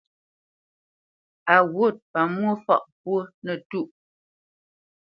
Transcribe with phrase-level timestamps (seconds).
[1.53, 3.87] A wût pamwô fâʼ ŋkwó nətûʼ.